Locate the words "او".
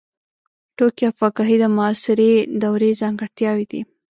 1.07-1.13